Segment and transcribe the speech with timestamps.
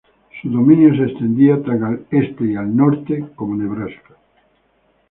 [0.41, 4.15] Su dominio se extendía tan al este y al norte como Nebraska.